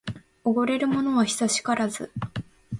[0.43, 2.11] おごれるものは久しからず